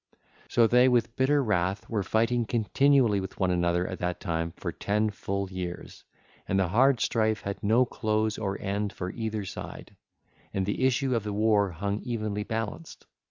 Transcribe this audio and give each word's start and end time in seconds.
So 0.47 0.65
they, 0.65 0.87
with 0.89 1.15
bitter 1.15 1.43
wrath, 1.43 1.87
were 1.87 2.01
fighting 2.01 2.45
continually 2.45 3.19
with 3.19 3.39
one 3.39 3.51
another 3.51 3.85
at 3.85 3.99
that 3.99 4.19
time 4.19 4.51
for 4.57 4.71
ten 4.71 5.11
full 5.11 5.51
years, 5.51 6.05
and 6.47 6.57
the 6.59 6.69
hard 6.69 6.99
strife 6.99 7.41
had 7.41 7.61
no 7.61 7.85
close 7.85 8.39
or 8.39 8.59
end 8.59 8.93
for 8.93 9.11
either 9.11 9.45
side, 9.45 9.95
and 10.55 10.65
the 10.65 10.83
issue 10.87 11.13
of 11.15 11.23
the 11.23 11.31
war 11.33 11.69
hung 11.69 12.01
evenly 12.01 12.41
balanced. 12.41 13.05